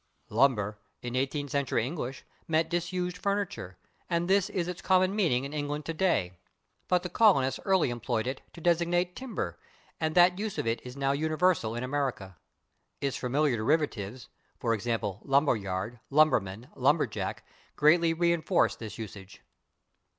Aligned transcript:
/Lumber/, 0.31 0.77
in 1.03 1.15
eighteenth 1.15 1.51
century 1.51 1.85
English, 1.85 2.23
meant 2.47 2.71
disused 2.71 3.19
furniture, 3.19 3.77
and 4.09 4.27
this 4.27 4.49
is 4.49 4.67
its 4.67 4.81
common 4.81 5.15
meaning 5.15 5.43
in 5.43 5.53
England 5.53 5.85
today. 5.85 6.39
But 6.87 7.03
the 7.03 7.09
colonists 7.09 7.59
early 7.65 7.91
employed 7.91 8.25
it 8.25 8.41
to 8.53 8.61
designate 8.61 9.15
timber, 9.15 9.59
and 9.99 10.15
that 10.15 10.39
use 10.39 10.57
of 10.57 10.65
it 10.65 10.81
is 10.83 10.97
now 10.97 11.11
universal 11.11 11.75
in 11.75 11.83
America. 11.83 12.35
Its 12.99 13.15
familiar 13.15 13.57
derivatives, 13.57 14.27
/e. 14.59 14.81
g./, 14.83 14.89
/lumber 15.23 15.61
yard/, 15.61 15.99
/lumberman/, 16.11 16.73
/lumberjack/, 16.73 17.41
greatly 17.75 18.11
reinforce 18.11 18.75
this 18.75 18.97
usage. 18.97 19.43